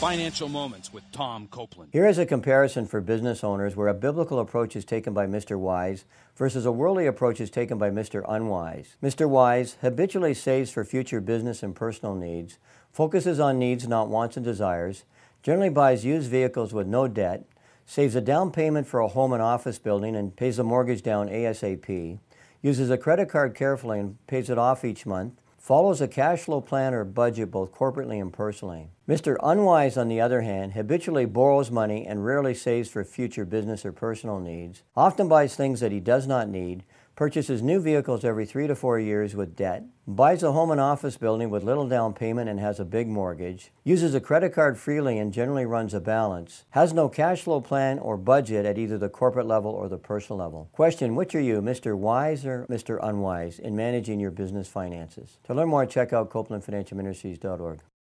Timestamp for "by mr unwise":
7.76-8.96